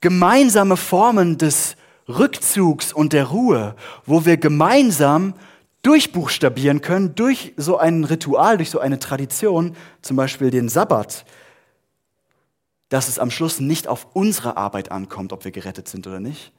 [0.00, 1.76] gemeinsame Formen des
[2.08, 5.34] Rückzugs und der Ruhe, wo wir gemeinsam
[5.82, 11.24] durchbuchstabieren können durch so ein Ritual, durch so eine Tradition, zum Beispiel den Sabbat,
[12.88, 16.52] dass es am Schluss nicht auf unsere Arbeit ankommt, ob wir gerettet sind oder nicht,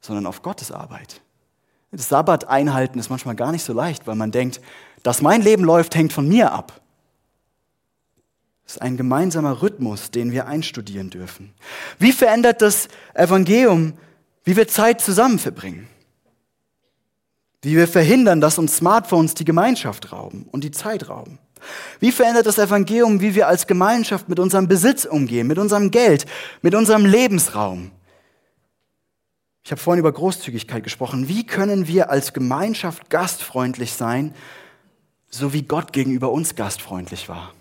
[0.00, 1.22] sondern auf Gottes Arbeit.
[1.90, 4.60] Das Sabbat einhalten ist manchmal gar nicht so leicht, weil man denkt,
[5.02, 6.80] dass mein Leben läuft, hängt von mir ab.
[8.68, 11.54] Es ist ein gemeinsamer Rhythmus, den wir einstudieren dürfen.
[11.98, 13.94] Wie verändert das Evangelium,
[14.44, 15.88] wie wir Zeit zusammen verbringen?
[17.62, 21.38] Wie wir verhindern, dass uns Smartphones die Gemeinschaft rauben und die Zeit rauben?
[21.98, 26.26] Wie verändert das Evangelium, wie wir als Gemeinschaft mit unserem Besitz umgehen, mit unserem Geld,
[26.60, 27.90] mit unserem Lebensraum?
[29.64, 31.26] Ich habe vorhin über Großzügigkeit gesprochen.
[31.26, 34.34] Wie können wir als Gemeinschaft gastfreundlich sein,
[35.30, 37.54] so wie Gott gegenüber uns gastfreundlich war?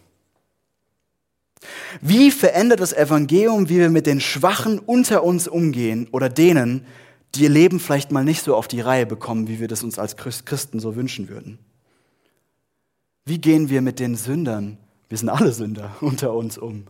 [2.02, 6.86] Wie verändert das Evangelium, wie wir mit den Schwachen unter uns umgehen oder denen,
[7.36, 10.00] die ihr Leben vielleicht mal nicht so auf die Reihe bekommen, wie wir das uns
[10.00, 11.60] als Christen so wünschen würden?
[13.26, 14.78] Wie gehen wir mit den Sündern,
[15.10, 16.86] wir sind alle Sünder, unter uns um?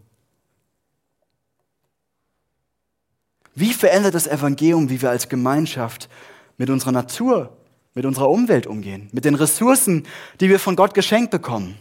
[3.56, 6.10] Wie verändert das Evangelium, wie wir als Gemeinschaft
[6.58, 7.58] mit unserer Natur,
[7.96, 10.04] mit unserer Umwelt umgehen, mit den Ressourcen,
[10.40, 11.76] die wir von Gott geschenkt bekommen?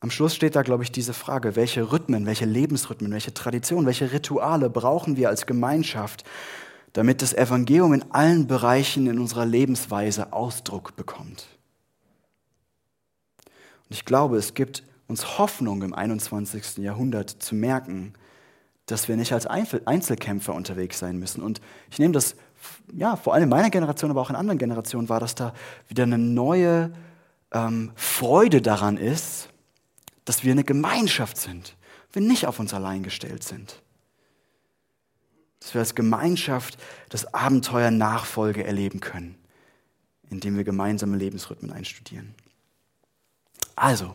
[0.00, 4.12] Am Schluss steht da, glaube ich, diese Frage, welche Rhythmen, welche Lebensrhythmen, welche Traditionen, welche
[4.12, 6.24] Rituale brauchen wir als Gemeinschaft,
[6.92, 11.46] damit das Evangelium in allen Bereichen in unserer Lebensweise Ausdruck bekommt.
[13.46, 16.78] Und ich glaube, es gibt uns Hoffnung im 21.
[16.78, 18.12] Jahrhundert zu merken,
[18.86, 21.42] dass wir nicht als Einzelkämpfer unterwegs sein müssen.
[21.42, 22.36] Und ich nehme das,
[22.92, 25.52] ja, vor allem in meiner Generation, aber auch in anderen Generationen war, dass da
[25.88, 26.92] wieder eine neue
[27.52, 29.48] ähm, Freude daran ist,
[30.28, 31.74] dass wir eine Gemeinschaft sind,
[32.12, 33.80] wir nicht auf uns allein gestellt sind.
[35.60, 36.76] Dass wir als Gemeinschaft
[37.08, 39.36] das Abenteuer Nachfolge erleben können,
[40.28, 42.34] indem wir gemeinsame Lebensrhythmen einstudieren.
[43.74, 44.14] Also,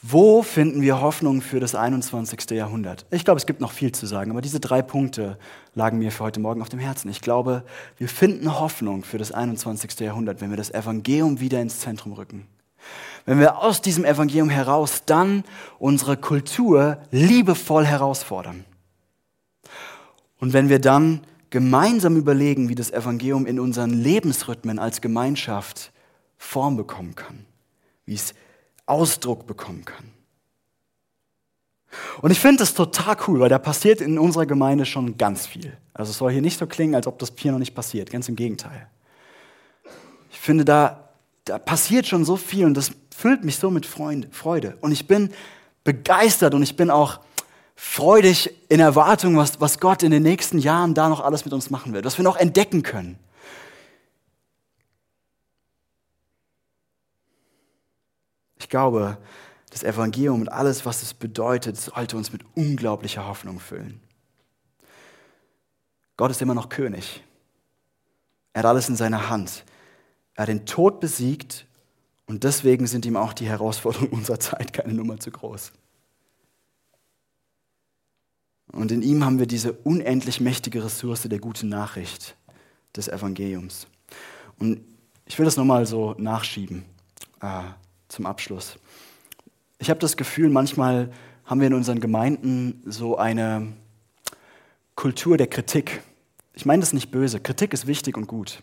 [0.00, 2.52] wo finden wir Hoffnung für das 21.
[2.52, 3.04] Jahrhundert?
[3.10, 5.38] Ich glaube, es gibt noch viel zu sagen, aber diese drei Punkte
[5.74, 7.10] lagen mir für heute Morgen auf dem Herzen.
[7.10, 7.62] Ich glaube,
[7.98, 10.00] wir finden Hoffnung für das 21.
[10.00, 12.46] Jahrhundert, wenn wir das Evangelium wieder ins Zentrum rücken.
[13.26, 15.44] Wenn wir aus diesem Evangelium heraus dann
[15.78, 18.64] unsere Kultur liebevoll herausfordern.
[20.38, 25.92] Und wenn wir dann gemeinsam überlegen, wie das Evangelium in unseren Lebensrhythmen als Gemeinschaft
[26.38, 27.44] Form bekommen kann,
[28.04, 28.34] wie es
[28.86, 30.12] Ausdruck bekommen kann.
[32.20, 35.76] Und ich finde das total cool, weil da passiert in unserer Gemeinde schon ganz viel.
[35.94, 38.28] Also es soll hier nicht so klingen, als ob das hier noch nicht passiert, ganz
[38.28, 38.88] im Gegenteil.
[40.30, 41.05] Ich finde, da,
[41.46, 44.76] da passiert schon so viel und das füllt mich so mit Freude.
[44.80, 45.32] Und ich bin
[45.84, 47.20] begeistert und ich bin auch
[47.76, 51.70] freudig in Erwartung, was, was Gott in den nächsten Jahren da noch alles mit uns
[51.70, 53.18] machen wird, was wir noch entdecken können.
[58.58, 59.16] Ich glaube,
[59.70, 64.00] das Evangelium und alles, was es bedeutet, sollte uns mit unglaublicher Hoffnung füllen.
[66.16, 67.22] Gott ist immer noch König.
[68.52, 69.64] Er hat alles in seiner Hand.
[70.36, 71.66] Er hat den Tod besiegt
[72.26, 75.72] und deswegen sind ihm auch die Herausforderungen unserer Zeit keine Nummer zu groß.
[78.72, 82.36] Und in ihm haben wir diese unendlich mächtige Ressource der guten Nachricht
[82.94, 83.86] des Evangeliums.
[84.58, 84.80] Und
[85.24, 86.84] ich will das nochmal so nachschieben.
[87.40, 87.62] Äh,
[88.08, 88.78] zum Abschluss.
[89.78, 91.12] Ich habe das Gefühl, manchmal
[91.44, 93.72] haben wir in unseren Gemeinden so eine
[94.94, 96.02] Kultur der Kritik.
[96.54, 97.40] Ich meine das nicht böse.
[97.40, 98.62] Kritik ist wichtig und gut.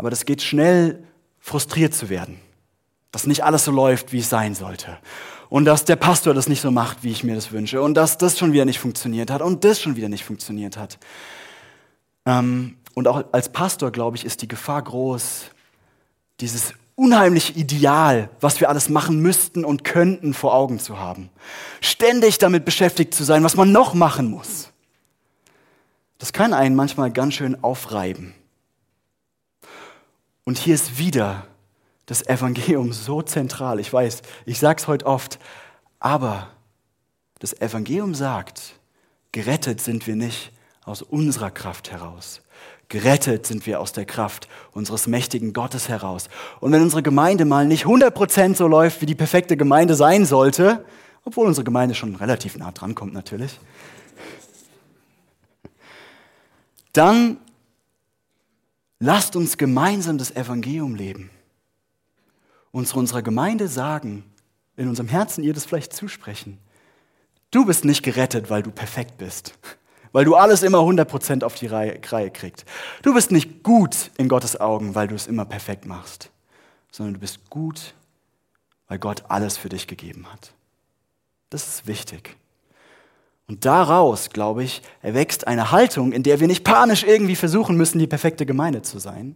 [0.00, 1.04] Aber das geht schnell,
[1.40, 2.40] frustriert zu werden.
[3.12, 4.96] Dass nicht alles so läuft, wie es sein sollte.
[5.50, 7.82] Und dass der Pastor das nicht so macht, wie ich mir das wünsche.
[7.82, 10.96] Und dass das schon wieder nicht funktioniert hat und das schon wieder nicht funktioniert hat.
[12.24, 15.50] Ähm, Und auch als Pastor, glaube ich, ist die Gefahr groß,
[16.40, 21.28] dieses unheimliche Ideal, was wir alles machen müssten und könnten, vor Augen zu haben.
[21.82, 24.70] Ständig damit beschäftigt zu sein, was man noch machen muss.
[26.16, 28.34] Das kann einen manchmal ganz schön aufreiben.
[30.50, 31.46] Und hier ist wieder
[32.06, 33.78] das Evangelium so zentral.
[33.78, 35.38] Ich weiß, ich sage es heute oft,
[36.00, 36.48] aber
[37.38, 38.80] das Evangelium sagt,
[39.30, 40.50] gerettet sind wir nicht
[40.84, 42.42] aus unserer Kraft heraus.
[42.88, 46.28] Gerettet sind wir aus der Kraft unseres mächtigen Gottes heraus.
[46.58, 50.84] Und wenn unsere Gemeinde mal nicht 100% so läuft, wie die perfekte Gemeinde sein sollte,
[51.24, 53.60] obwohl unsere Gemeinde schon relativ nah dran kommt natürlich,
[56.92, 57.36] dann
[59.00, 61.30] lasst uns gemeinsam das Evangelium leben.
[62.84, 64.24] Zu unserer Gemeinde sagen,
[64.76, 66.58] in unserem Herzen ihr das vielleicht zusprechen.
[67.50, 69.54] Du bist nicht gerettet, weil du perfekt bist
[70.12, 71.98] weil du alles immer 100% auf die Reihe
[72.30, 72.64] kriegst.
[73.02, 76.30] Du bist nicht gut in Gottes Augen, weil du es immer perfekt machst,
[76.90, 77.94] sondern du bist gut,
[78.88, 80.52] weil Gott alles für dich gegeben hat.
[81.50, 82.36] Das ist wichtig.
[83.50, 87.98] Und daraus, glaube ich, erwächst eine Haltung, in der wir nicht panisch irgendwie versuchen müssen,
[87.98, 89.34] die perfekte Gemeinde zu sein,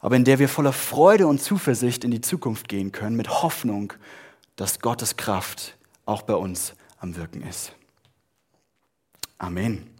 [0.00, 3.94] aber in der wir voller Freude und Zuversicht in die Zukunft gehen können, mit Hoffnung,
[4.56, 7.72] dass Gottes Kraft auch bei uns am Wirken ist.
[9.38, 9.95] Amen.